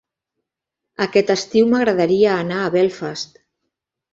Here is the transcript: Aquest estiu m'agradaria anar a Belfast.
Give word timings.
Aquest 1.05 1.29
estiu 1.35 1.69
m'agradaria 1.73 2.33
anar 2.39 2.59
a 2.65 2.73
Belfast. 2.79 3.39